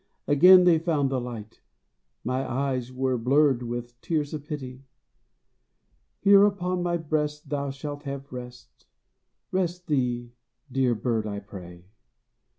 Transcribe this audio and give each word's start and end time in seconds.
Again 0.25 0.63
they 0.63 0.79
found 0.79 1.11
the 1.11 1.21
light 1.21 1.61
my 2.23 2.43
eyes 2.51 2.91
were 2.91 3.19
blurred 3.19 3.61
With 3.61 4.01
tears 4.01 4.33
of 4.33 4.43
pity. 4.43 4.81
"Here 6.21 6.43
upon 6.43 6.81
my 6.81 6.97
breast 6.97 7.49
Thou 7.49 7.69
shalt 7.69 8.01
have 8.01 8.33
rest. 8.33 8.87
Rest 9.51 9.85
thee, 9.85 10.31
dear 10.71 10.95
bird, 10.95 11.27
I 11.27 11.37
pray!" 11.37 11.85